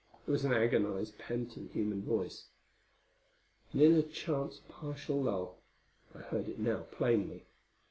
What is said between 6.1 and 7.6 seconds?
I heard it now plainly.